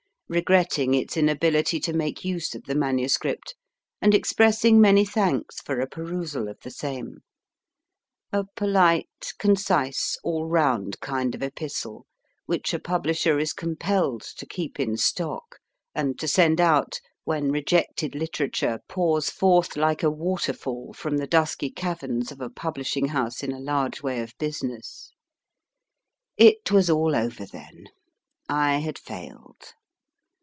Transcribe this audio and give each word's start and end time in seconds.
regretting 0.33 0.93
its 0.93 1.17
inability 1.17 1.77
to 1.77 1.91
make 1.91 2.23
use 2.23 2.55
of 2.55 2.63
the 2.63 2.73
MS., 2.73 3.17
and 4.01 4.15
ex 4.15 4.31
pressing 4.31 4.79
many 4.79 5.03
thanks 5.03 5.59
for 5.59 5.81
a 5.81 5.85
perusal 5.89 6.47
of 6.47 6.57
the 6.63 6.71
same 6.71 7.17
a 8.31 8.45
polite, 8.55 9.33
concise, 9.39 10.15
all 10.23 10.45
round 10.47 10.97
kind 11.01 11.35
of 11.35 11.43
epistle, 11.43 12.05
which 12.45 12.73
a 12.73 12.79
publisher 12.79 13.39
is 13.39 13.51
compelled 13.51 14.21
to 14.21 14.45
keep 14.45 14.79
in 14.79 14.95
stock, 14.95 15.59
and 15.93 16.17
to 16.17 16.29
send 16.29 16.61
out 16.61 17.01
when 17.25 17.51
rejected 17.51 18.15
literature 18.15 18.79
pours 18.87 19.29
forth 19.29 19.75
like 19.75 20.01
a 20.01 20.09
waterfall 20.09 20.93
from 20.93 21.17
the 21.17 21.27
dusky 21.27 21.69
caverns 21.69 22.31
of 22.31 22.39
a 22.39 22.49
publishing 22.49 23.07
house 23.09 23.43
in 23.43 23.51
a 23.51 23.59
large 23.59 24.01
way 24.01 24.21
of 24.21 24.33
business. 24.37 25.11
It 26.37 26.71
was 26.71 26.89
all 26.89 27.17
over, 27.17 27.45
then 27.45 27.87
I 28.47 28.77
had 28.77 28.97
failed 28.97 29.73